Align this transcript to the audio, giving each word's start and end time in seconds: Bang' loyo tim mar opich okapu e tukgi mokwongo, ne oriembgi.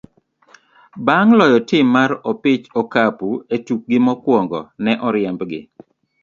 Bang' 1.09 1.33
loyo 1.39 1.59
tim 1.69 1.85
mar 1.95 2.11
opich 2.31 2.65
okapu 2.81 3.29
e 3.55 3.61
tukgi 3.67 3.97
mokwongo, 4.07 4.59
ne 4.83 4.93
oriembgi. 5.07 5.59